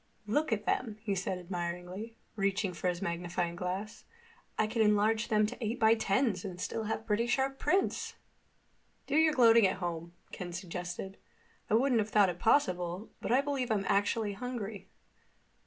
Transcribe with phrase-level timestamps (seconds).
[0.25, 4.03] "Look at them," he said admiringly, reaching for his magnifying glass.
[4.57, 8.15] "I could enlarge them to eight by tens and still have pretty sharp prints!"
[9.05, 11.17] "Do your gloating at home," Ken suggested.
[11.69, 14.89] "I wouldn't have thought it possible, but I believe I'm actually hungry."